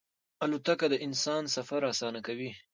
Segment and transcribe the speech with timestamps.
[0.43, 2.49] الوتکه د انسان سفر اسانه کړی.